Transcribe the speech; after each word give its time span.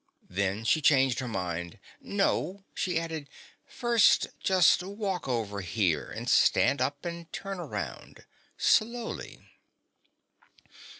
Then 0.31 0.63
she 0.63 0.81
changed 0.81 1.19
her 1.19 1.27
mind. 1.27 1.77
"No," 1.99 2.63
she 2.73 2.99
added. 2.99 3.29
"First 3.67 4.29
just 4.39 4.81
walk 4.81 5.27
over 5.27 5.61
here, 5.61 6.19
stand 6.25 6.81
up 6.81 7.05
and 7.05 7.31
turn 7.31 7.59
around. 7.59 8.25
Slowly." 8.57 9.45